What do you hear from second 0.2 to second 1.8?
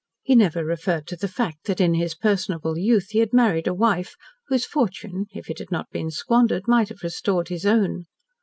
He never referred to the fact that